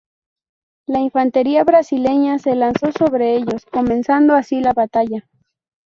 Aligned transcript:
La 0.87 0.97
infantería 1.01 1.63
brasileña 1.63 2.39
se 2.39 2.55
lanzó 2.55 2.91
sobre 2.91 3.35
ellos, 3.35 3.67
comenzando 3.71 4.33
así 4.33 4.59
la 4.59 4.73
batalla. 4.73 5.29